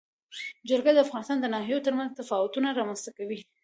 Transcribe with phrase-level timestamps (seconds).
[0.69, 3.39] جلګه د افغانستان د ناحیو ترمنځ تفاوتونه رامنځ ته کوي.